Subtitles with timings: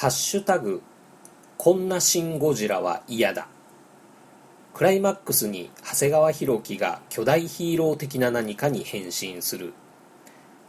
[0.00, 0.80] ハッシュタグ
[1.56, 3.48] こんなシン・ゴジラは嫌だ。
[4.72, 9.72] クライマックスに長谷川博己が巨大ヒーロー的な何かに変身する。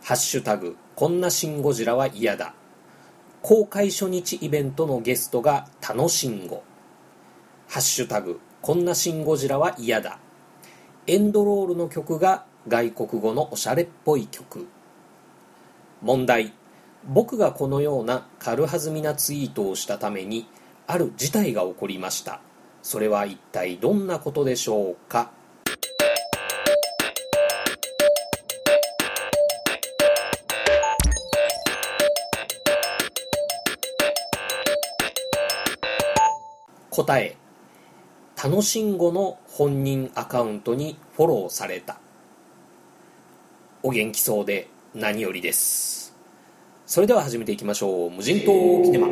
[0.01, 2.55] ハッシュタグこんなシン・ゴジラは嫌だ。
[3.43, 6.63] 公開初日イベントのゲストが楽しんご。
[7.67, 10.17] ハッシュタグこんなシン・ゴジラは嫌だ。
[11.05, 14.65] エンドロールの曲が外国語のおしゃれっぽい曲。
[16.01, 16.51] 問題。
[17.05, 20.47] 僕がこのような軽はずみなツイートをしたために
[20.87, 22.41] ある事態が起こりました。
[22.81, 25.31] それは一体どんなことでしょうか？
[36.91, 37.37] 答え
[38.41, 41.97] 楽しんごの本人アカウントにフォローされた。
[43.83, 46.08] お元気そうで何よりです。
[46.89, 48.09] それでは始めていきましょう。
[48.09, 49.07] 無人島キネマ。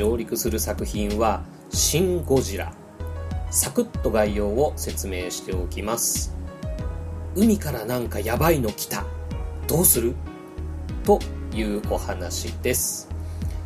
[0.00, 2.72] 上陸する作品は「シン・ゴジラ」
[3.52, 6.34] サクッと概要を説明しておきます。
[7.36, 9.04] 海からなんかヤバいの来た。
[9.68, 10.14] どうする？
[11.04, 11.18] と
[11.52, 13.10] いうお話です。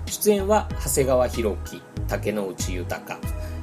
[0.07, 3.19] 出演は長谷川博己竹野内豊。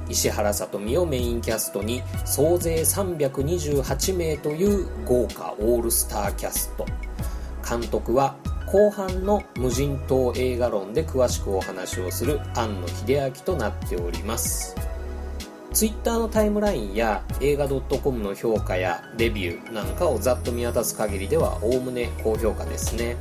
[0.08, 6.86] 石原さとみをメインキャストに総勢328名という豪華オールスターキャスト。
[7.68, 8.34] 監督は
[8.72, 14.74] 後半の無人島映画論で詳しくお話をする庵野秀明となっております。
[15.74, 23.16] ツイッターのタイムラインや映画 .com の評価やレビューなんかをざっと見渡す限りではおおむね高評価ですね。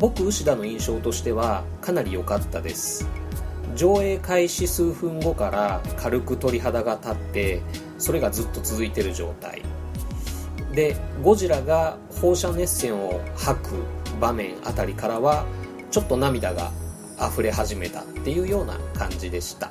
[0.00, 3.06] 僕牛田の印象としてはかなり良かったです。
[3.76, 7.60] 上映開始数分後から軽く鳥肌が立って
[7.98, 9.60] それがずっと続いてる状態。
[10.72, 14.03] でゴジラが放射熱線を吐く。
[14.14, 15.44] 場面あたりからは
[15.90, 16.70] ちょっと涙が
[17.20, 19.70] 溢れ始めたっていうような感じでした。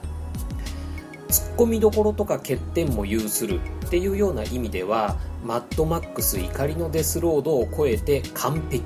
[1.29, 8.83] ツッコミどころとか欠点も有するっていうような意味ではマッドマックス怒りのデスロードを超えて完璧。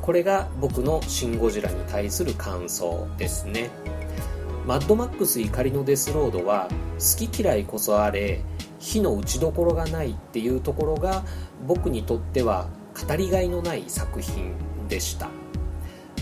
[0.00, 3.70] これが僕のシン・ゴジラに対する感想ですね。
[4.66, 6.68] マッドマックス怒りのデスロードは
[6.98, 8.42] 好き嫌いこそあれ
[8.78, 11.24] 火の打ちどころがないっていうところが
[11.66, 12.68] 僕にとっては
[13.06, 14.52] 語りがいのない作品
[14.88, 15.28] でした。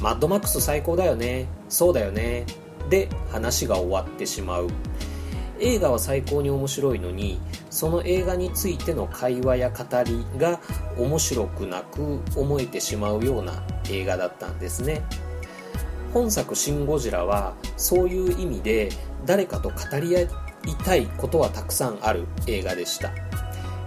[0.03, 1.47] マッドマックス最高だよね。
[1.69, 2.44] そうだよね。
[2.91, 4.69] で話が終わってしまう。
[5.59, 10.60] 映画は最高に面白いのにその映画についての会話や語りが
[10.98, 15.03] 面白くなく思えてしまうような映画だったんですね。
[16.12, 18.91] 本作「シン・ゴジラ」はそういう意味で
[19.25, 20.28] 誰かと語り合い
[20.84, 23.25] たいことはたくさんある映画でした。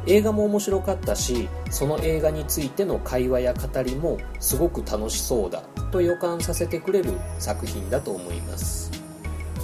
[0.10, 5.62] 映画も面白かったしその映画についての会話や語りもすごく楽しそうだ
[5.92, 8.92] と予感させてくれる作品だと思います。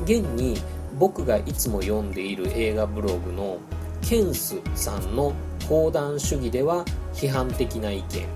[0.04, 0.58] 現に
[1.00, 3.58] 僕がいつも読んでいる映画ブログの
[4.02, 5.34] ケンスさんの
[5.68, 8.28] 講談主義では批判的な意見。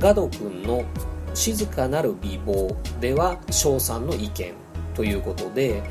[0.00, 0.84] ガド君の
[1.34, 4.52] 静かなる美貌では賞賛の意見。
[4.94, 5.84] ということで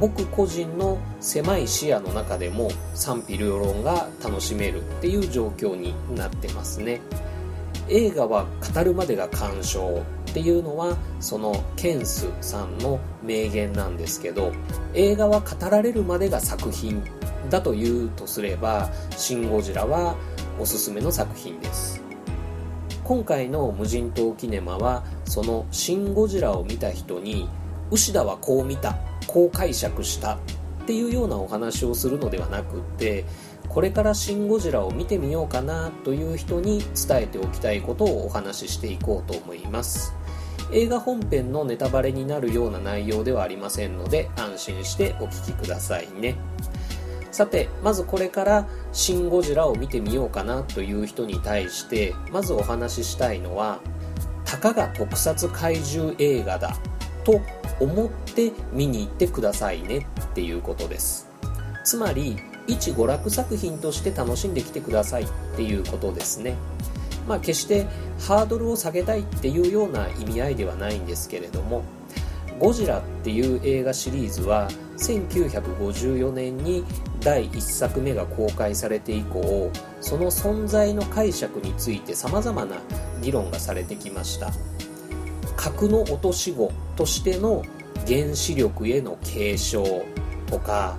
[0.00, 7.00] 僕個人の狭い視野の中でも賛否両論が楽しめるっていう状況になってますね。
[7.88, 14.52] 映画は語るまでが鑑賞っていうのはそのケンスさんの名言なんですけど
[14.94, 17.02] 映画は語られるまでが作品
[17.50, 20.14] だというとすれば「シン・ゴジラ」は
[20.58, 22.00] おすすめの作品です。
[23.04, 27.48] 今回の無人島キネマはその「シン・ゴジラ」を見た人に
[27.90, 28.96] 牛田はこう見た
[29.32, 30.38] こう解釈したっ
[30.86, 33.24] ていうようなお話をするのではなくて
[33.68, 40.14] これから「シン・ゴジラ」を見てみようかなという人に伝えておきたいことをお話ししていこうと思います。
[40.72, 46.36] 映画本編のネタバレになるような内容ではありませんので安心してお聴きくださいね。
[47.30, 53.80] さてまずこれから「シン・ゴジラ」を見てみようかなという人に対してまずお話ししたいのは
[54.44, 56.76] たかが特撮怪獣映画だ
[57.24, 57.40] と
[57.82, 61.28] 思って見に行ってくださいねっていうことです。
[61.84, 62.36] つまり
[62.68, 65.26] 一娯楽作品として楽しんできてくださいっ
[65.56, 66.54] ていうことですね。
[67.26, 67.86] まあ決して
[68.20, 71.82] ハードルを下げたいっていうような意味合いではないんですけれども
[72.58, 74.68] ゴジラっていう映画シリーズは
[74.98, 76.84] 1954年に
[77.20, 79.70] 第1作目が公開されて以降
[80.00, 82.76] その存在の解釈についてさまざまな
[83.20, 84.52] 議論がされてきました。
[85.62, 87.62] 核の落とし子としての
[88.04, 90.04] 原子力への継承
[90.46, 90.98] とか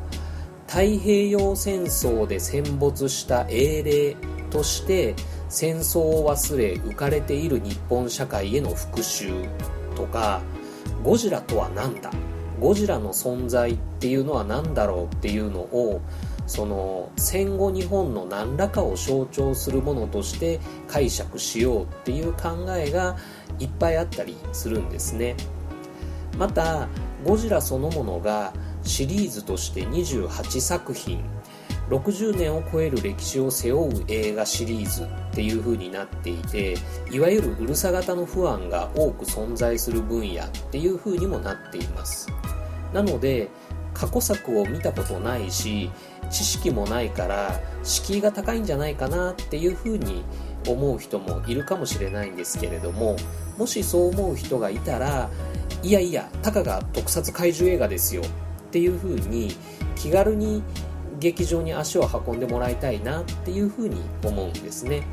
[0.67, 4.15] 太平洋戦争で戦没した英霊
[4.49, 5.15] として
[5.49, 9.33] 戦争を忘れ浮かれている日本社会への復讐
[9.97, 10.41] とか
[11.03, 12.09] ゴジラとは何だ？
[12.61, 15.99] ゴジラの存在っていうのは何だろうっていうのを
[16.45, 23.15] その戦後日本の何らかを象徴するものとして解釈しようっていう考えが
[23.59, 25.35] いっぱいあったりするんですね。
[26.37, 26.87] また
[27.23, 28.53] ゴジラそのものが
[28.83, 31.23] シリーズとして28作品
[31.89, 36.75] 60年を超える歴史を背負う映画シリーズっていう風になっていて
[37.11, 42.27] いわゆるうるさ型の不安が多く存在する分野っていう風にもなっています。
[42.93, 43.49] なので
[43.93, 45.91] 過去作を見たことないし
[46.33, 50.25] 知識もないから敷居が高いんじゃないかなっていう風に
[50.67, 53.15] 思う人もいるかもしれないんですけれども
[53.57, 55.29] もしそう思う人がいたら
[55.83, 58.25] いやいやたかが特撮怪獣映画ですよっ
[58.71, 59.55] ていう風に
[59.95, 60.63] 気軽に
[61.19, 65.03] 劇場に足を運んでもらいたいなっていう風に思うんですね。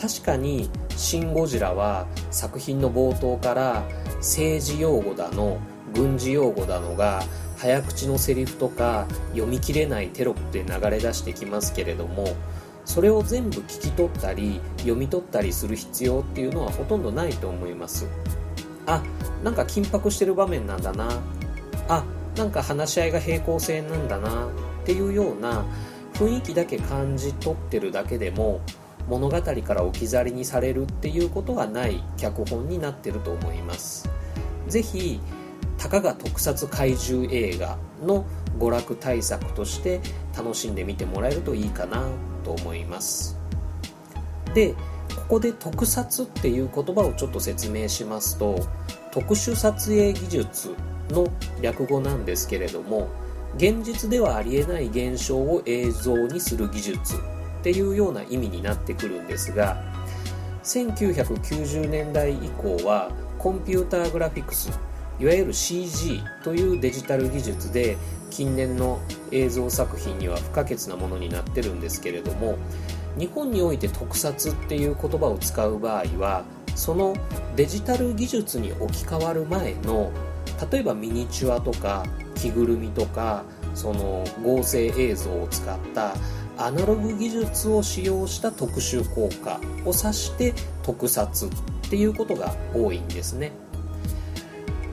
[0.00, 3.84] 確かに「シン・ゴジラ」は作品の冒頭から
[4.16, 5.58] 政治用語だの
[5.94, 7.22] 軍事用語だのが
[7.56, 12.28] 早口のセリフとか読み切れないテロップで流れ出してきますけれども
[12.84, 18.06] それを全部聞き取ったり読み取ったりする必要っていうのはほとんどないと思います。
[18.86, 19.02] あ
[19.42, 21.08] なんか緊迫してる場面なんだな。
[21.88, 22.04] あ
[22.36, 24.46] なんか話し合いが平行線なんだな。
[24.46, 24.50] っ
[24.84, 25.64] ていうような
[26.14, 28.60] 雰囲気だけ感じ取ってるだけでも
[29.08, 34.08] 物語から置き去りにされるっていうことがない脚本になってると思います。
[34.68, 35.20] 是非
[35.78, 38.24] たかが特撮怪獣映画の
[38.58, 40.00] 娯楽対策として
[40.36, 42.08] 楽しんでみてもらえるといいかな
[42.44, 43.38] と思います。
[44.54, 44.74] で
[45.14, 48.60] ここで特撮っていう言葉をちょっと説明しますと
[49.10, 50.74] 特殊撮影技術
[51.10, 51.26] の
[51.60, 53.08] 略語なんですけれども
[53.56, 57.18] 現実ではありえない現象を映像にする技術っ
[57.62, 59.82] ていうような意味になってくるんですが
[60.62, 64.70] 1990年代以降はコンピューターグラフィクス
[65.18, 67.96] いわゆる CG というデジタル技術で
[68.30, 72.58] 近年の映像作品には不可欠なものになってるんですけれども
[73.18, 77.16] 日本において特撮っていう言葉を使う場合はその
[77.56, 80.12] デジタル技術に置き換わる前の
[80.70, 82.04] 例えばミニチュアとか
[82.34, 86.14] 着ぐるみとかその合成映像を使った
[86.58, 91.50] アナログ技術を使用した特殊効果を指して特撮っ
[91.88, 93.52] ていうことが多いんですね。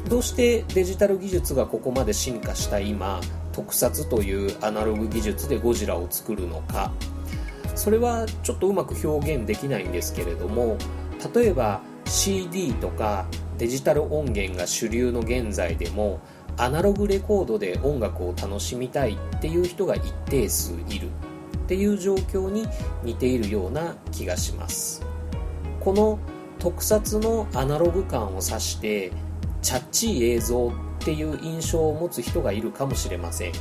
[0.09, 3.21] どうしてデジタル技術がここまで進化した今
[3.51, 6.91] 特撮というアナログ技術でゴジラを作るのか。
[7.75, 10.77] それはちょっとうまく表現できないんですけれども
[11.33, 13.25] 例えば CD とか
[13.57, 16.19] デジタル音源が主流の現在でも
[16.57, 21.07] アナログレコードで音楽を楽しみたいっていう人が一定数いる。
[21.63, 22.67] っていう状況に
[23.03, 25.01] 似ているような気がします。
[25.79, 26.19] この
[26.59, 29.11] 特撮のアナログ感を指して
[29.63, 33.53] チャッチー映像っていう印象を持つ人がいるかもしれません。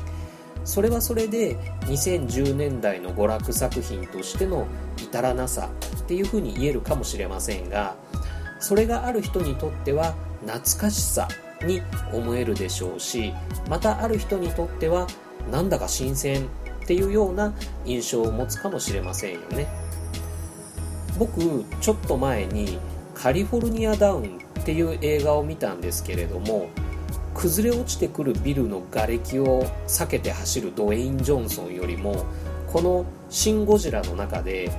[0.64, 1.56] それはそれで
[1.86, 4.66] 2010年代の娯楽作品としての
[4.96, 7.96] 至らなさっていうふうに言えるかもしれませんが
[8.60, 10.14] それがある人にとっては
[10.46, 11.26] 懐かしさ
[11.64, 11.82] に
[12.12, 13.32] 思えるでしょうし
[13.68, 15.06] またある人にとっては
[15.50, 17.52] なんだか新鮮っていうような
[17.84, 19.66] 印象を持つかもしれませんよね。
[21.18, 22.78] 僕ちょっと前に
[23.14, 26.70] カリフォルニアダウンっていう映画を見たんですけれども
[27.34, 32.24] 崩れ落ちてくるビルの瓦礫を避けて走るドウェイン・ジョンソンよりも
[32.72, 34.70] この「シン・ゴジラ」の中で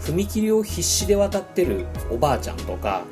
[0.00, 3.02] 踏切を必死で渡ってるおばあちゃんとか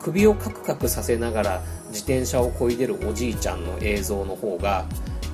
[0.00, 4.84] 首をカクカクさせながら自転車をこいでるおじいちゃんの映像の方が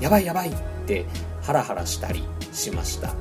[0.00, 0.52] やばいやばいっ
[0.86, 1.04] て
[1.42, 3.14] ハラハラしたりしました。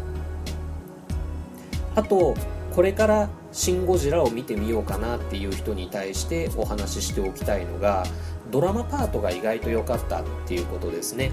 [1.96, 2.36] あと
[2.76, 8.04] これから「シン・ゴジラ」を見てみようかなっていう人に対してお話ししておきたいのが
[8.52, 11.32] ドラマパートが意外と良かったっていうことですね。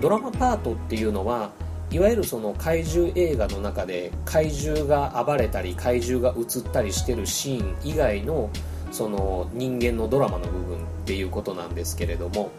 [0.00, 1.50] ドラマパートっていうのは
[1.90, 8.50] いわゆるその怪獣映画の中で怪獣が暴れたり怪獣が映ったりしてるシーン以外の
[8.90, 12.50] その人間のドラマの部分っていうことなんですけれども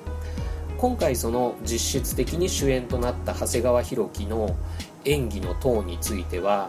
[0.77, 4.55] 今回その実質的に主演となった長谷川博己の
[5.05, 6.67] 演技の等については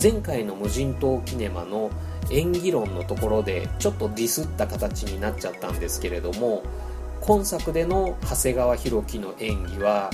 [0.00, 1.90] 前回の無人島キネマの
[2.30, 6.62] 演技論のところでちょっとディスった形になっちゃったんですけれども
[7.20, 10.10] 今作での長谷川博己の演技は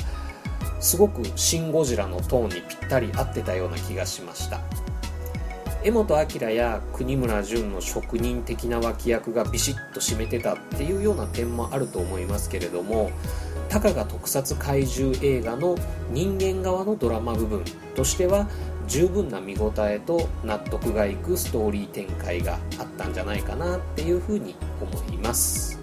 [0.81, 4.61] すごく「シン・ゴジラ」のトーンにぴったり合ってたような気がしました。
[5.83, 13.11] 柄本明や国村淳の職人的な脇役がビシッと締めてたっていうような点もあると思いますけれども
[13.71, 15.77] たかが特撮怪獣映画の
[16.11, 18.47] 人間側のドラマ部分としては
[18.91, 25.79] 十分な見応えと納得がいくストーリー展開があったんじゃないかなっていうふうに思います。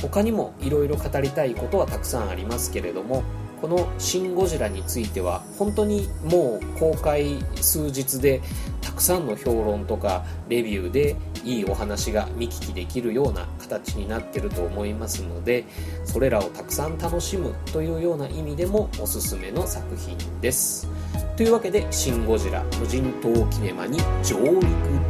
[0.00, 3.24] 他にもいろいろ語りたいことはたくさんありますけれども
[3.60, 8.40] この「シン・ゴジラ」については本当にもう公開数日で
[8.80, 15.64] たくさんの評論とかレビューでいいお話が見聞きできるような形になってると思いますので
[16.04, 20.88] それらをたくさん楽しむというような意味でもおすすめの作品です。
[21.36, 24.66] というわけで「シン・ゴジラ無人島キネマ」に上陸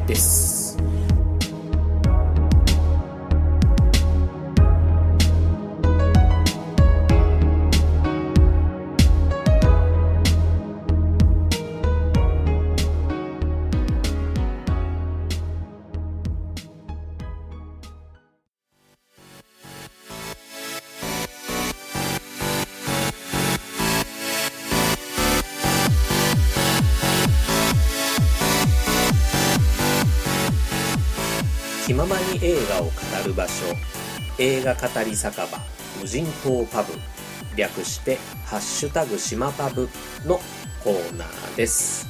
[0.06, 0.76] です。
[34.38, 35.46] 映画語り酒場
[36.00, 36.92] 無人島パブ
[37.56, 39.88] 略して「ハッシュタグ島パブ」
[40.24, 40.40] の
[40.84, 42.06] コーナーです。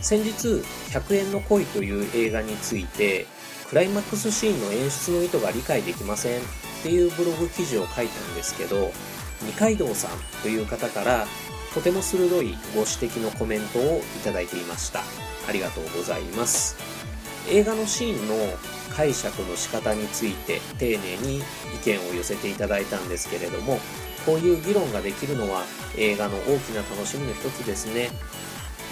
[0.00, 0.32] 先日
[0.90, 3.26] 「100円の恋」という映画について
[3.68, 6.42] クライマックスシーンの演出の意図が理解できませんっ
[6.82, 8.90] ていうブログ記事を書いたんですけど
[9.42, 10.10] 二階堂さん
[10.42, 11.28] という方から
[11.72, 15.04] とても鋭いご指摘のコメントをいただいていました。
[15.48, 16.97] ありがとうございます。
[17.50, 18.34] 映画のシーンの
[18.94, 21.42] 解釈の仕方について丁寧に意
[21.84, 23.78] 見を寄せていただいたんですけれども
[24.26, 25.62] こういう議論ができるのは
[25.96, 28.10] 映画の大きな楽しみの一つですね。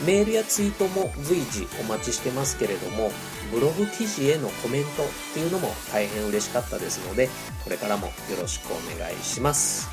[0.04, 3.10] メールやツイートも随時お待ちしてますけれども
[3.50, 7.30] ブログ記事へのコメントっていうのも大変嬉しかったですので
[7.64, 9.88] これからもよろしくお願いします。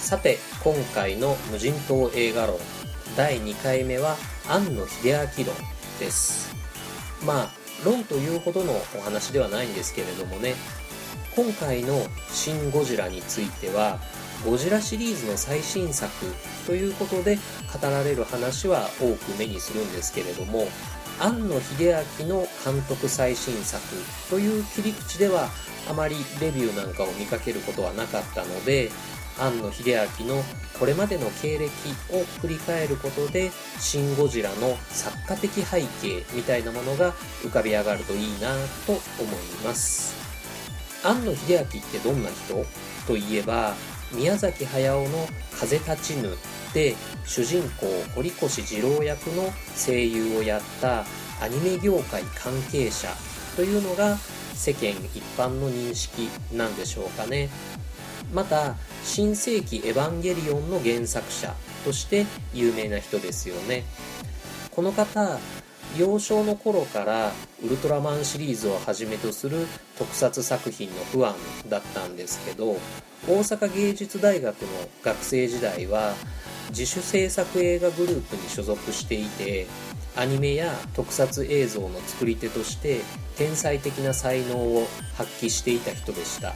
[0.00, 2.58] さて今回の無人島映画論
[3.16, 4.16] 第2回目は
[4.48, 5.54] 庵野秀明論
[5.98, 6.53] です。
[7.26, 7.50] まあ
[7.84, 10.54] 論というほどのお話ではないんですけれどもね。
[11.36, 13.98] 今回の「シン・ゴジラ」については
[14.44, 16.12] ゴジラシリーズの最新作
[16.64, 17.38] ということで
[17.72, 20.68] 語られる話は多く目にするんですけれども
[21.18, 23.82] 庵野秀明の監督最新作
[24.30, 25.48] という切り口では
[25.88, 28.90] あまりレビューなんかを見かけることはなかったので
[29.38, 30.42] 庵野秀明の
[30.78, 31.70] これまでの経歴
[32.12, 37.12] を振り返ることで「シン・ゴジラ」の作家的背景みたいなものが
[37.42, 38.54] 浮かび上がるといいな
[38.86, 39.00] と思
[39.32, 40.14] います。
[41.02, 42.64] 庵野秀明ってどんな人
[43.06, 43.74] といえば
[44.12, 46.36] 宮崎駿の「風立ちぬ」
[46.72, 51.04] で主人公堀越二郎役の声優をやった
[51.40, 53.14] アニメ業界関係者
[53.56, 54.18] というのが
[54.54, 57.50] 世間一般の認識なんでしょうかね。
[58.34, 58.74] また
[59.04, 63.84] 新世紀エヴァンゲリオンの原作者として有名な人ですよね。
[64.72, 65.38] この方
[65.96, 67.32] 幼少の頃から
[67.64, 71.34] ウルトラマンシリーズをはじめとする特撮作品の不安
[71.68, 72.76] だったんですけど
[73.28, 74.68] 大阪芸術大学の
[75.04, 76.14] 学生時代は
[76.70, 79.68] 自主制作映画グループに所属していて
[80.16, 83.00] アニメや特撮映像の作り手として
[83.36, 86.54] 天才的な才能を発揮していた人でした。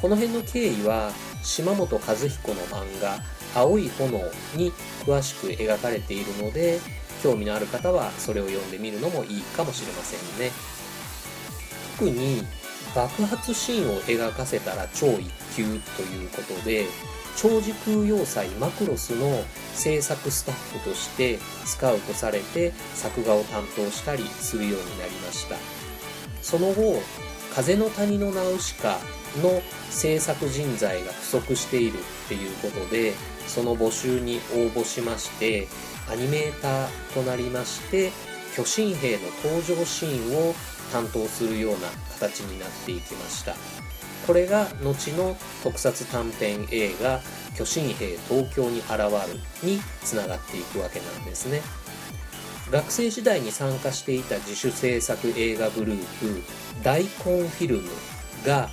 [0.00, 1.10] この辺の経緯は
[1.42, 3.20] 島本和彦の漫画
[3.54, 4.18] 「青い炎」
[4.54, 4.72] に
[5.04, 6.78] 詳しく描かれているので
[7.22, 10.52] 興味のある方はそれを読んでみるのもいいかもしれませんね。
[11.98, 12.46] 特に
[12.94, 15.64] 爆発シーンを描かせたら超一級
[15.96, 16.86] ということで
[17.36, 25.56] 超時空要塞マクロスの制作スタッフとしてスカウトされて作画を担当したりするようになりました。
[26.40, 27.02] その後
[27.58, 29.00] 風の谷のナウシカ
[29.42, 29.60] の
[29.90, 33.14] 制作人材が不足しているっていうことで
[33.48, 35.66] その募集に応募しまして
[36.08, 38.12] アニメーターとなりまして
[38.54, 40.54] 巨神兵の登場シーンを
[40.92, 41.78] 担当するような
[42.12, 43.56] 形になっていきました。
[44.24, 47.20] これが後の特撮短編映画
[47.58, 51.60] 「巨神兵東京に現る」につながっていくわけなんですね。
[52.70, 56.42] 学生時代に参加していた自主制作映画グループ
[56.82, 57.08] 大根
[57.48, 57.88] フィルム
[58.44, 58.68] が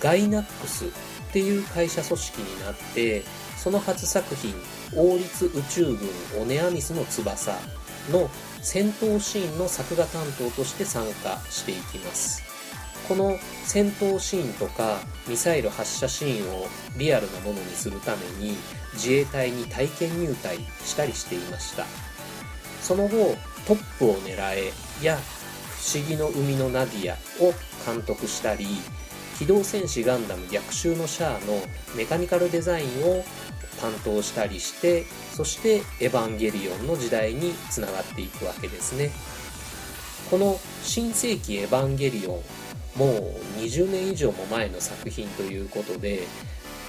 [0.00, 0.88] ガイナックスっ
[1.32, 3.24] ていう会社組織になって
[3.56, 4.54] その初作品
[4.94, 7.58] 「王立宇宙軍オネアミスの翼」
[8.10, 8.30] の
[8.62, 12.42] 戦闘シーンの作画担当として参加していきます。
[13.08, 14.98] この戦闘シーンとか
[15.28, 18.56] ミサイル発射シーンをリアルなものにするために
[18.94, 21.86] 自衛隊に体験入隊したりしていました。
[22.82, 23.36] その後
[23.66, 24.72] 「トップを狙え」
[25.02, 25.18] や
[25.86, 27.54] 「思議の海のナディア」を
[27.86, 28.66] 監督したり
[29.38, 31.62] 「機動戦士ガンダム逆襲のシャア」の
[31.94, 33.24] メカニカルデザインを
[33.80, 39.12] 担当したりしてそして「エヴァンゲリオン」の時代につながっていくわけですね。
[40.30, 42.42] この「新世紀エヴァンゲリオン」
[42.96, 46.26] もう20年以上も前の作品ということで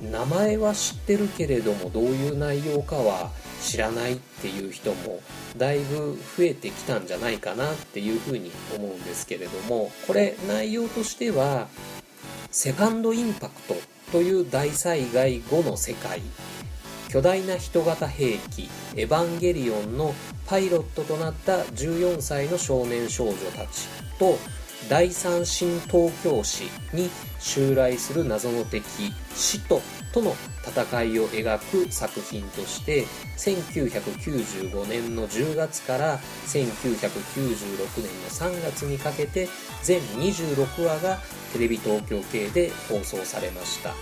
[0.01, 5.21] 名前は知ってるけれどもどういう内容かは知らないっていう人も
[5.57, 11.67] だいぶ増えてきたんじゃないかなっていうふうに思うんですけれどもこれ内容としては
[12.51, 13.75] セカンドインパクト
[14.11, 16.21] という大災害後の世界
[17.09, 20.13] 巨大な人型兵器エヴァンゲリオンの
[20.45, 23.87] パイロットとなった14歳の少年少女たち
[24.19, 24.37] と
[24.89, 27.09] 第三新東京市に
[27.39, 28.83] 襲来する謎の敵
[29.33, 29.81] 使徒
[30.13, 30.35] との
[30.65, 33.05] 戦いを描く作品として
[33.37, 39.47] 1995年の10月から1996年の3月にかけて
[39.83, 41.17] 全26話が
[41.53, 43.93] テレビ東京系で放送されました。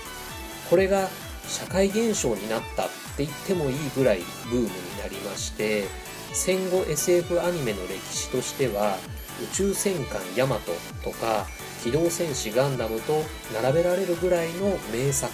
[0.69, 1.09] これが
[1.47, 2.85] 社会現象になったっ
[3.17, 4.19] て言ってもいいぐらい
[4.49, 4.69] ブームに
[5.01, 5.85] なりまして
[6.33, 8.97] 戦後 SF アニメの歴史としては
[9.43, 10.71] 宇宙戦艦ヤマト
[11.03, 11.45] とか
[11.85, 13.21] 機動戦士ガンダムと
[13.61, 15.31] 並べられるぐらいの名作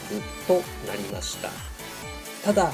[0.48, 0.56] と
[0.86, 1.50] なりました。
[2.44, 2.74] ただ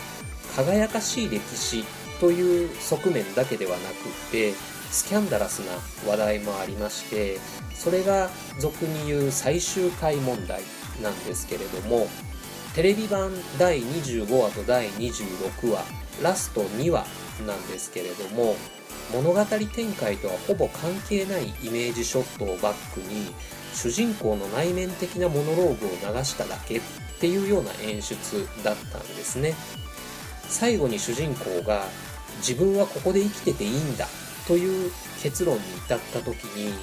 [0.55, 1.83] 輝かしい歴史
[2.19, 4.53] という側面だけではなくって
[4.89, 7.37] スキャンダラスな話題もありまして
[7.75, 10.61] それが俗に言う最終回問題
[11.03, 12.07] なんですけれども
[12.73, 15.83] テレビ版第25話と第26話
[16.23, 17.05] ラスト2話
[17.45, 18.55] なんですけれども
[19.13, 23.33] 物語展開とはほぼ関係ないイメージショットをバックに
[23.77, 26.81] 主人公の内面的なモノローグを流しただけっ
[27.19, 28.15] ていうような演出
[28.63, 29.53] だったんですね。
[30.49, 31.83] 最後に主人公が
[32.37, 34.07] 自分はここで生きてていいんだ
[34.47, 36.73] という結論に至った時に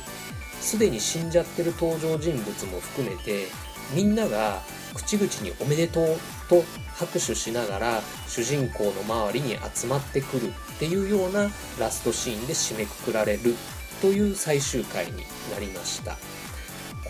[0.61, 3.47] すでに死んじゃってる登場人物も含めて
[3.93, 4.63] みんなが
[4.95, 6.07] 口々におめでとう
[6.49, 6.63] と
[6.95, 13.57] 拍手しながら主人公の周りに集まってくるっていうようなラストシーンで締めくくられる
[14.01, 16.17] という最終回になりました。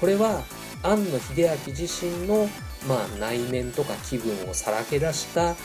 [0.05, 0.43] これは
[0.83, 2.47] 庵野秀明自身の、
[2.87, 5.57] まあ、内面とか気分をさらけ出した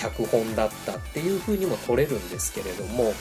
[0.00, 3.12] 脚本だったっていうふうにも取れるんですけれども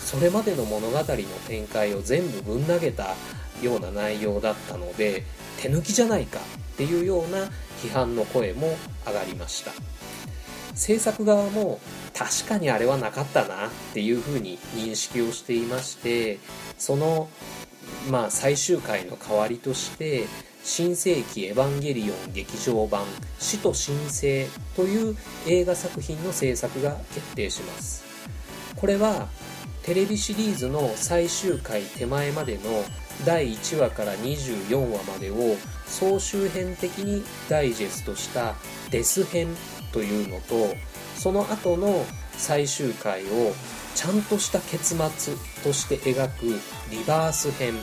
[0.00, 1.04] それまでの物語の
[1.46, 3.14] 展開を全部ぶん投げた
[3.60, 5.22] ような内容だったので
[5.60, 7.50] 手抜きじゃないかっていうような
[7.82, 8.74] 批判の声も
[9.06, 9.72] 上がりました。
[10.74, 11.80] 制作側も
[12.14, 16.38] 確かにあれはなかったなっていうふうに認識をしていまして
[16.78, 17.28] その
[18.10, 20.26] まあ最終回の代わりとして
[20.62, 23.04] 新世紀エヴァンゲリオン劇場版
[23.38, 25.16] 死と神聖という
[25.46, 28.04] 映画作品の制作が決定します。
[28.76, 29.28] これは
[29.82, 32.62] テレビシリーズの最終回手前までの
[33.24, 38.54] 第1話から24話までを総集編的にダイジェストした
[38.90, 39.48] デス編
[39.92, 40.74] というのと
[41.14, 43.54] その後の最終回を
[43.94, 46.46] ちゃんとした結末として描く
[46.90, 47.74] リバース編。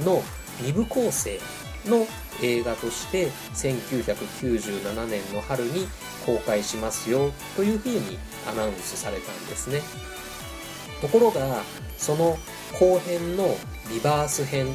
[0.00, 0.22] の
[0.62, 1.40] 2部構成
[1.86, 2.06] の
[2.42, 5.86] 映画として1997年の春に
[6.26, 9.80] 公開しますよというふうにアナウンスされたんですね。
[11.00, 11.62] ところが
[11.98, 12.38] その
[12.78, 13.56] 後編の
[13.92, 14.66] リバース編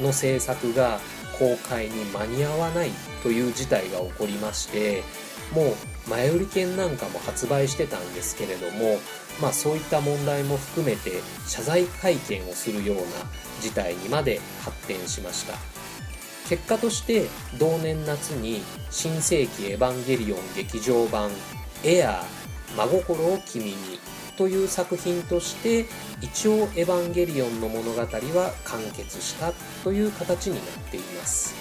[0.00, 0.98] の制作が
[1.38, 2.90] 公開に間に合わない
[3.22, 5.02] という事態が起こりまして
[5.54, 5.74] もう
[6.08, 8.98] 前売り券なんかも発売してたんですけれども
[9.40, 13.02] まあそういった問題も含めて謝罪会見をするような
[13.60, 15.54] 事態にまで発展しました。
[16.48, 17.26] 結果として
[17.58, 21.30] 同年夏に「新世紀エヴァンゲリオン劇場版
[21.82, 23.74] エアー真心を君に」
[24.38, 25.86] という作品として
[26.20, 31.54] 一応エヴァンゲリオンの物語は完結したという形になっています。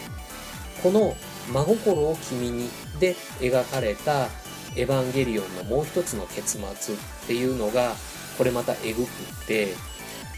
[0.83, 1.17] この
[1.51, 4.27] 「真心を君に」で描かれた
[4.75, 7.93] エヴァンゲリオンのもう一つの結末っていうのが
[8.37, 9.73] これまたえぐくって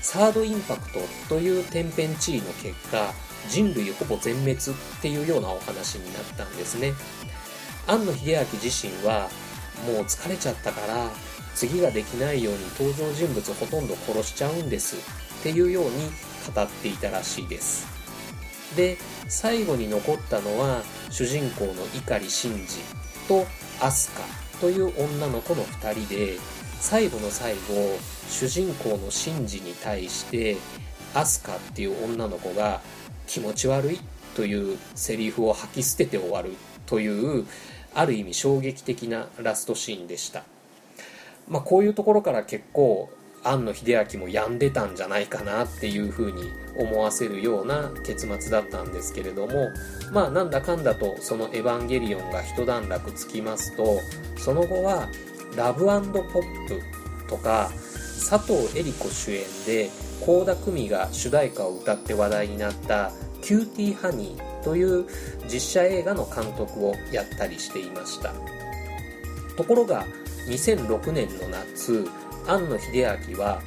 [0.01, 3.11] サードインパクトという天変地異の結果
[3.49, 4.57] 人類ほぼ全滅っ
[5.01, 6.93] ていうようなお話になったんですね。
[7.87, 9.29] 庵野秀明自身は
[9.85, 11.09] もう疲れちゃったから
[11.55, 14.97] 次ができないように登場人物ほとんど殺しちゃうんです
[15.39, 15.91] っていうように
[16.53, 17.96] 語っていたらしいです。
[18.75, 22.79] で最後に残ったのは主人公の碇シンジ
[23.27, 23.45] と
[23.81, 24.23] アスカ
[24.59, 26.37] という女の子の2人で
[26.79, 27.59] 最後の最後
[28.29, 30.57] 主人公のシンジに対して
[31.13, 32.81] アスカっていう女の子が
[33.25, 33.99] 気持ち悪い
[34.35, 36.53] というセリフを吐き捨てて終わる
[36.85, 37.45] という
[37.95, 40.43] ある意味衝撃的なラストシーンでした、
[41.47, 43.09] まあ、こういうところから結構
[43.43, 49.69] 庵野秀明も病んでたんじゃないかなっていうふうに思わせるような結末だったんですけれども
[50.11, 53.99] まあなんだかんだとその「エヴァンゲリオン」が一段落つきますと
[54.37, 55.09] その後は
[55.55, 56.23] 「ラブポッ
[56.67, 56.81] プ」
[57.27, 57.71] とか
[58.29, 59.89] 佐藤江梨子主演で
[60.25, 65.05] 倖田來未が主題歌を歌って話題になった「キューティーハニー」という
[65.51, 68.33] 実写映画の監督をやったりしていました。
[69.55, 70.05] ところが
[70.47, 72.07] 2006年の夏
[72.47, 73.61] 庵野秀明は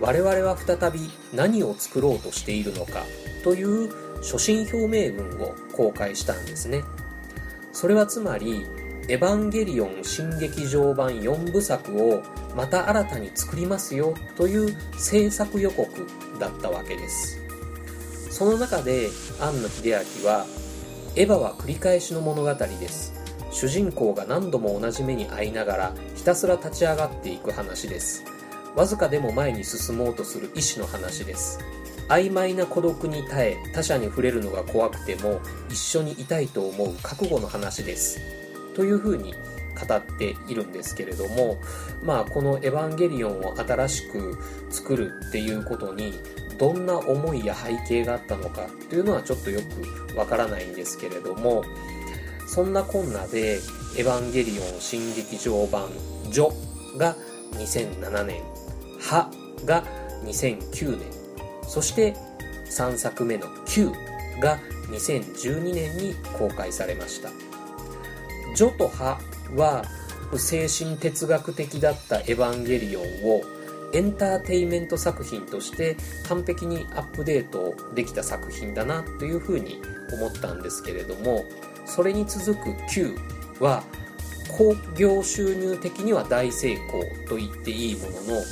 [0.00, 3.04] 我々は再び何を作ろうとしているのか
[3.42, 6.82] という初心表明文を公開したんですね。
[7.72, 8.66] それはつまり
[9.08, 12.22] 「エヴァンゲリオン新劇場版4部作を
[12.56, 15.88] また新たに作りますよ」という制作予告
[16.40, 17.38] だったわけです。
[18.30, 19.08] その中で
[19.40, 19.90] 庵野秀
[20.22, 20.46] 明は
[21.16, 23.14] 「エヴァは繰り返しの物語です。
[23.50, 25.94] 主人公が何度も同じ目に遭いながら
[26.26, 28.24] たすら立ち上がっていく話です。
[28.74, 31.60] わずかでも前に進もうとする意志の話です。
[32.08, 38.18] 曖昧な孤独に耐え他者に触れるのが怖くても一緒にいたいと思う覚悟の話です。
[38.74, 41.58] というふうに語っているんですけれども
[42.02, 44.36] まあこの「エヴァンゲリオン」を新しく
[44.68, 46.18] 作るっていうことに
[46.58, 49.60] どんな思いや背景があったのかというのはちょっとよ
[50.10, 51.62] くわからないんですけれども
[52.48, 53.60] そんなこんなで
[53.96, 55.88] 「エヴァンゲリオン新劇場版
[56.30, 56.52] ジョ」
[56.98, 57.16] が
[57.52, 58.42] 2007年
[59.00, 59.30] 「ハ」
[59.64, 59.84] が
[60.24, 61.06] 2009年
[61.66, 62.14] そして
[62.70, 63.90] 3作目の「Q」
[64.40, 64.58] が
[64.90, 67.30] 2012年に公開されました
[68.54, 69.18] 「ジョ」と「ハ」
[69.56, 69.84] は
[70.36, 73.42] 精神哲学的だった「エヴァンゲリオン」を
[73.92, 75.96] エンターテイメント作品として
[76.28, 79.80] 完璧にアップデートできた作品だなというふうに
[80.12, 81.44] 思ったんですけれども
[81.86, 83.16] それに続く Q
[83.60, 83.84] は
[84.48, 88.42] 興行収入的には大成功と言っていいものの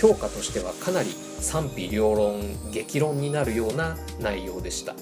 [0.00, 2.40] 評価としてはかなり賛否両論
[2.72, 4.94] 激論になるような内容でした。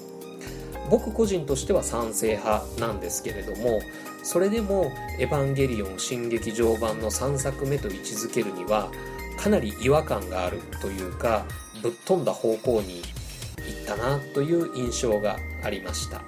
[0.90, 3.80] 僕個人としては賛成派なんですけれども
[4.22, 8.90] それでも「エヴァンゲリオン新劇場版」の3作目と位置づけるには
[9.37, 11.44] かなり違和感があるというか
[11.82, 16.22] ぶっ飛んだ方向に行ったなという印象がありました。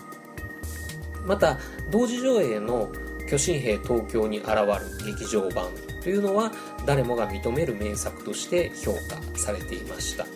[1.26, 1.58] また
[1.90, 2.88] 同時上映の
[3.30, 4.66] 巨神兵東京に現る
[5.06, 5.68] 劇場版
[6.02, 6.50] というのは
[6.84, 10.26] 誰もが認める名作として評価されていました。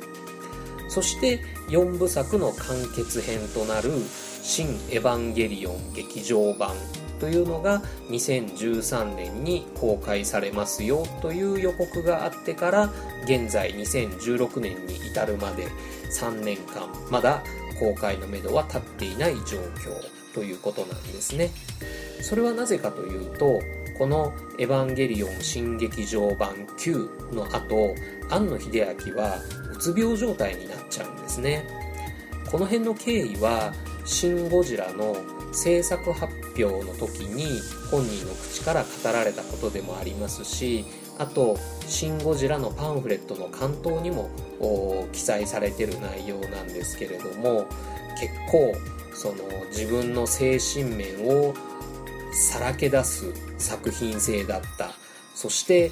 [0.88, 3.90] そして4部作の完結編となる
[4.44, 6.70] 「新エヴァンゲリオン劇場版」
[7.18, 12.92] というのが2013年に公開されますよという予告があってから
[13.24, 15.66] 現在2016年に至るまで
[16.12, 17.42] 3年間まだ
[17.80, 21.50] 公開のめどは立っていない状況ということなんですね。
[22.25, 23.61] それはなぜかというと
[23.99, 27.95] この「エヴァンゲリオン新劇場版9」の後
[28.31, 29.39] 庵野秀明は
[29.75, 31.69] うつ病状態になっちゃうんですね。
[32.51, 33.75] この辺の経緯は
[34.07, 35.15] 「シン・ゴジラ」の
[35.53, 37.61] 制作発表の時に
[37.91, 40.87] 本人の口から語られたことでもありますし
[41.19, 44.31] あと「シン・ゴジラ」のパンフレットの関東にも
[45.13, 47.67] 記載されてる内容なんですけれども
[48.19, 48.73] 結構
[49.15, 49.35] その
[49.71, 51.55] 自分の精神面を
[52.35, 54.90] さらけ出す作品性だった。
[55.35, 55.90] そして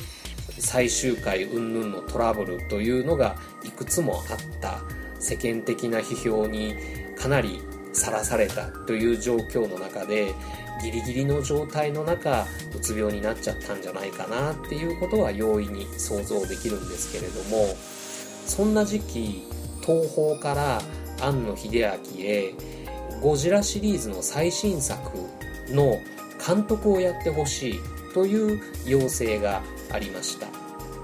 [0.58, 4.80] 最終回云々のトラブルというのがいくつもあった。
[5.22, 6.74] 世間的な批評に
[7.16, 7.60] かなり
[7.92, 10.34] さらされたという状況の中で
[10.82, 17.76] ギリギリの状態の中うつ病になっちゃったんじゃないかなっていうことは容易に想像できるんですけれども
[18.46, 19.44] そんな時期
[19.80, 20.82] 東宝から
[21.24, 22.54] 庵野秀明へ
[23.20, 24.98] ゴジラシリーズの最新作
[25.68, 26.00] の
[26.44, 27.80] 監督をやってほしい
[28.14, 30.46] という要請がありました。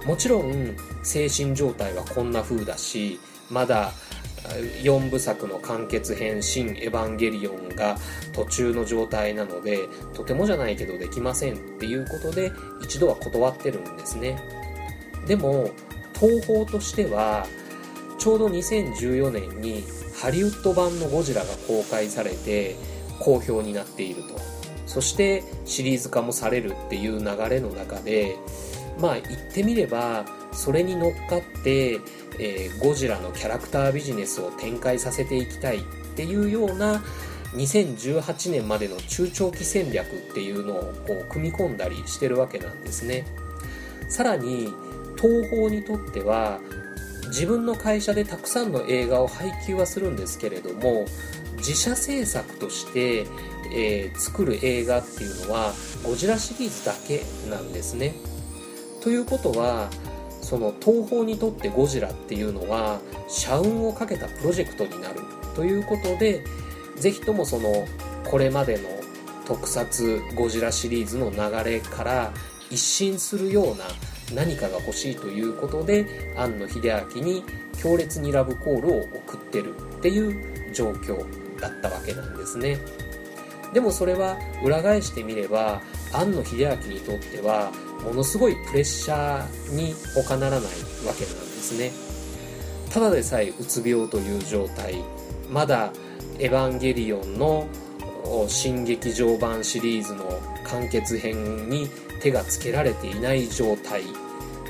[0.07, 3.19] もちろん精神状態はこんな風だし
[3.51, 3.93] まだ
[4.83, 7.99] 4部作の完結編「新エヴァンゲリオン」が
[8.33, 14.43] 途中の状態なのでとてもじゃないけどできませんっていうことで一度は断ってるんですね。
[15.27, 15.71] でも
[16.19, 17.47] 東宝としては
[18.19, 19.85] ちょうど2014年に
[20.21, 22.77] ハリウッド版のゴジラが公開されて
[23.21, 24.58] 好評になっていると。
[24.89, 28.37] そしてシリーズ化もされるっていう流れの中で
[28.99, 32.01] まあ言ってみればそれに乗っかって、
[32.39, 35.83] えー、ゴジラのキャラクタービジネスを展開させていきたいっ
[36.17, 37.03] ていうような
[37.53, 43.27] 2018年までの中長期戦略っていうのをこう組み込んだりしてるわけなんですね。
[44.09, 44.73] さらに
[45.21, 46.61] 東宝にとっては
[47.27, 51.05] 自分の会社でたくさんの映画を配給はするんですけれども
[51.59, 53.27] 自社制作として、
[53.73, 55.73] えー、作る映画っていうのは
[56.05, 58.15] ゴジラシリーズだけなんですね。
[59.03, 59.89] ということは
[60.43, 65.21] その東宝にとってゴジラっていうのは社運をかけたプロジェクトになる。
[65.55, 66.45] ということで
[66.97, 67.87] ぜひともその
[68.25, 68.89] これまでの
[69.47, 72.33] 特撮ゴジラシリーズの流れから
[72.71, 73.85] 一新するような
[74.35, 76.83] 何かが欲しいということで庵野秀
[77.17, 77.45] 明に
[77.81, 81.19] 強烈にラブコールを送ってるっていう状況
[81.61, 82.79] だったわけなんですね。
[83.73, 87.71] でもそれは裏返してみれば庵野秀明にとっては
[88.05, 90.61] ものすごいプレッシャーに他ならない
[91.07, 91.91] わけなんですね。
[92.91, 95.05] ただでさえうつ病という状態
[95.51, 95.93] まだ
[96.39, 97.67] 「エヴァンゲリオン」の
[98.47, 101.89] 新劇場版シリーズの完結編に
[102.21, 104.03] 手がつけられていない状態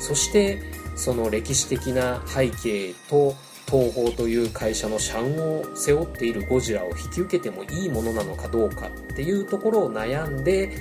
[0.01, 0.59] そして
[0.97, 3.35] その歴史的な背景と
[3.71, 10.73] 東宝という会社の社運を背負っているゴジラを引き受けてもいいものなのかどうかっていうところを悩んで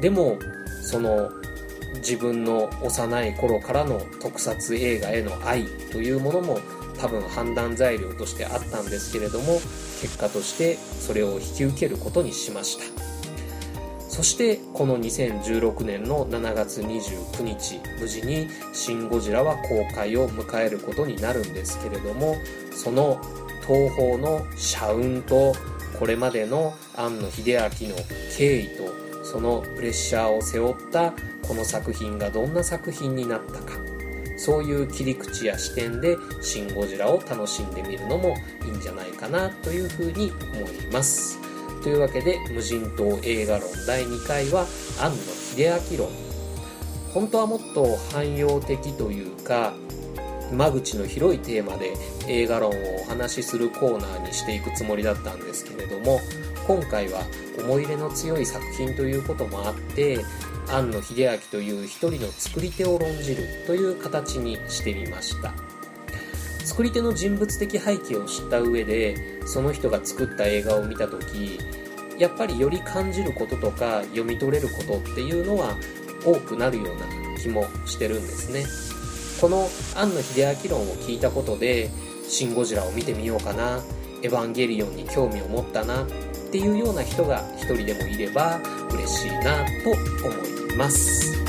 [0.00, 0.38] でも
[0.82, 1.30] その
[1.96, 6.60] 自分の幼い頃からの特撮映画への愛というものも
[7.00, 9.54] 多分判断材料としてあったんですけれども
[10.00, 13.09] 結果としてそれを引き受けることにしました。
[14.10, 22.34] そしてこの2016年の7月29日無事に「シン・ゴジラ」は公開を迎えることになるんですけれども
[22.74, 23.20] その
[23.68, 25.54] 東宝の社運と
[25.96, 27.94] これまでの庵野秀明の
[28.36, 31.14] 経緯とそのプレッシャーを背負った
[31.46, 33.78] この作品がどんな作品になったか
[34.36, 41.39] そういう切り口や視点で「シン・ゴジラ」を楽しんでみるのもいいんじゃないかなというふうに思います。
[41.82, 44.66] というわけで無人島映画論第2回は
[45.00, 46.30] 庵野秀明論。
[47.12, 49.72] 本当はもっと汎用的というか
[50.52, 51.92] 間口の広いテーマで
[52.28, 56.20] 映画論をお話しするコーナーにしていくつもりだったんですけれども
[56.66, 57.22] 今回は
[57.58, 60.18] 思い入れの強い作品ということもあって
[60.68, 65.69] 庵野秀明という一人の作り手を論じるという形にしてみました。
[66.70, 71.58] 作り手の人物的背景を知った上でその人が作った映画を見た時
[72.16, 75.74] やっぱりより感じることとか読み取れることっていうのは
[76.24, 78.66] 多くなるような気もしてるんですね。
[79.40, 81.90] この庵野秀明論を聞いたことで
[82.28, 83.82] 「シン・ゴジラ」を見てみようかな
[84.22, 86.06] 「エヴァンゲリオン」に興味を持ったなっ
[86.52, 88.60] ていうような人が一人でもいれば
[88.92, 91.39] 嬉しいなと思います。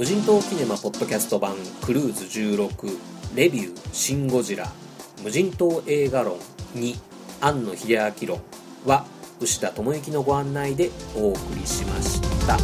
[0.00, 2.98] 無人島キネマポッドキャスト版クルーズ16
[3.34, 4.66] レビューシン・ゴジラ
[5.22, 6.38] 無人島映画論
[6.74, 6.96] 2
[7.42, 8.40] 庵野秀明論
[8.86, 9.04] は
[9.40, 12.56] 牛田智之のご案内でお送りしました。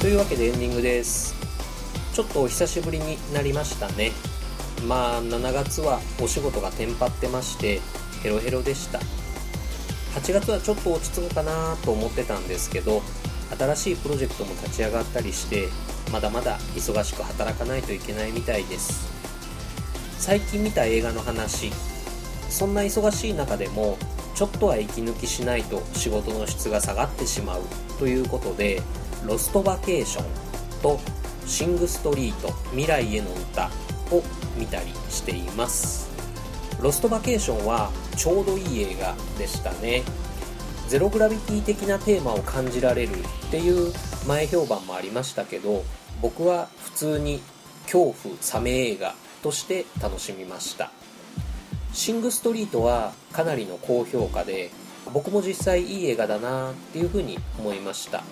[0.00, 1.34] というわけでエンディングです。
[2.14, 4.31] ちょっとお久しぶりになりましたね。
[4.86, 7.80] まあ7月はお仕事がテンパってまして
[8.22, 9.00] ヘロヘロでした。
[10.14, 13.02] 8月はちょっと落ち着くかなと思ってたんですけど
[13.58, 15.68] 新しいプロジェクトも立ち上がったりして
[16.12, 19.10] まだまだ忙しく働かないといけないみたいです。
[20.18, 21.72] 最近見た映画の話
[22.48, 23.98] そんな忙しい中でも
[24.34, 27.62] ちょっとは息抜きしないと仕事の質が下がってしまう
[27.98, 28.80] ということで
[29.26, 30.24] 「ロストバケーション」
[30.80, 31.00] と
[31.46, 33.70] 「シング・ストリート未来への歌」
[34.14, 34.22] を
[34.56, 36.10] 見たりしています。
[36.80, 40.02] ロストバケーションはちょうどいい映画でしたね。
[40.88, 43.92] ゼログラビティ的なテーマを感じられるっていう
[44.26, 45.84] 前評判もありましたけど
[46.20, 47.40] 僕は普通に
[47.84, 50.90] 恐怖サメ映画として楽しみました。
[51.92, 54.70] シング・ストリートはかなりの高評価で
[55.12, 58.22] 僕も実際いい映画だなっていうふうに思いました。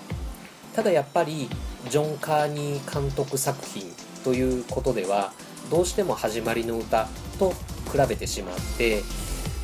[0.75, 1.49] ただやっぱり
[1.89, 3.93] ジョン・カーニー監督作品
[4.25, 5.33] ということでは
[5.71, 7.07] どうしても始まりの歌
[7.39, 7.51] と
[7.93, 9.03] 比べてしまって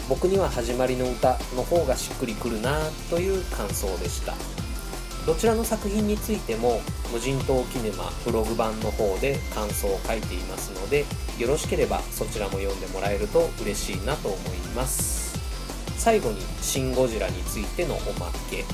[0.08, 2.78] 僕には始まりの歌の方がしっくりくるな
[3.10, 4.34] という感想でした。
[5.26, 6.80] どちらの作品についても
[7.12, 11.04] 無人島キネマブログ版の方で感想を書いていますので
[11.36, 15.36] よろしければそちらも読んでもらえると嬉しいなと思います。
[15.98, 18.64] 最後に「シン・ゴジラ」についてのおまけ。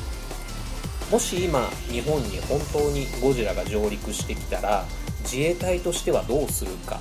[1.10, 4.84] もし今日本に本当にゴジラが上陸してきたら
[5.22, 7.00] 自衛隊としてはどうするか。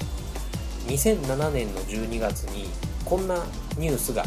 [0.87, 2.69] 2007年の12月に
[3.05, 3.43] こんな
[3.77, 4.25] ニュースが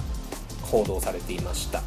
[0.62, 1.83] 報道されていました。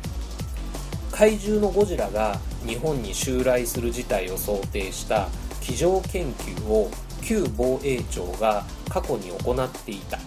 [1.12, 5.30] 怪獣のゴジラが日本に襲来する事態を想定した
[5.62, 10.20] 机上研究を旧防衛庁が過去に行っていた。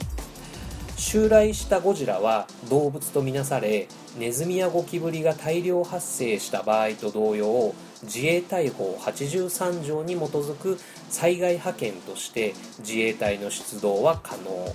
[0.97, 10.79] 襲来したゴジラは動物とみなされネズミやゴキブリが大量発生した場合と同様自衛隊法83条に基づく
[11.11, 14.75] 災害派遣として自衛隊の出動は可能。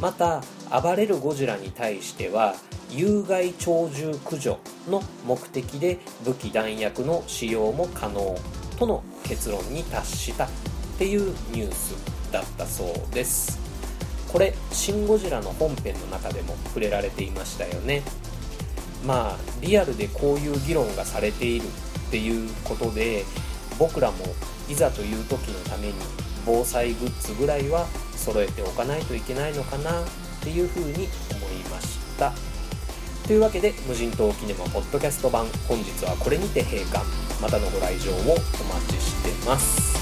[0.00, 2.54] また暴れるゴジラに対しては
[2.90, 8.36] 有害鳥獣駆除の目的で武器弾薬の使用も可能。
[8.80, 10.48] との結論に達したっ
[10.98, 11.94] ていうニュース
[12.32, 13.60] だったそうです。
[14.32, 18.02] これ「シン・ゴジラ」の本編の中でも触れられていましたよね。
[19.04, 23.24] まあリアルでこういう議論がされているっていうことで
[23.78, 24.16] 僕らも
[24.70, 25.94] いざという時のために
[26.46, 30.04] 防災グッズぐらいは揃えておかないといけないのかなっ
[30.40, 32.32] ていうふうに思いました。
[33.26, 37.04] というわけで無人島キネマポッドキャスト版本日はこれにて閉館。
[37.40, 39.99] またのご来場をお待ちしてます。